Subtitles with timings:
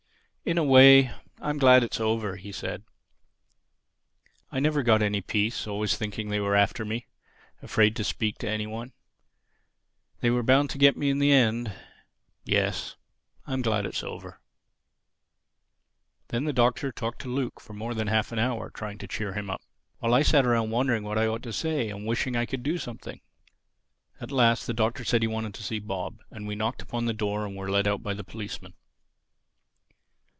[0.43, 2.81] "In a way I'm glad it's over," said
[4.21, 4.25] he.
[4.51, 8.91] "I never got any peace, always thinking they were after me—afraid to speak to anyone.
[10.19, 12.95] They were bound to get me in the end—Yes,
[13.45, 14.41] I'm glad it's over."
[16.29, 19.33] Then the Doctor talked to Luke for more than half an hour, trying to cheer
[19.33, 19.61] him up;
[19.99, 22.79] while I sat around wondering what I ought to say and wishing I could do
[22.79, 23.21] something.
[24.19, 27.13] At last the Doctor said he wanted to see Bob; and we knocked upon the
[27.13, 28.73] door and were let out by the policeman.